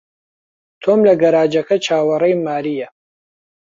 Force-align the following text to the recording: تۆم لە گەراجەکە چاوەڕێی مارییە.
تۆم 0.81 0.99
لە 1.07 1.13
گەراجەکە 1.21 1.77
چاوەڕێی 1.85 2.41
مارییە. 2.45 2.87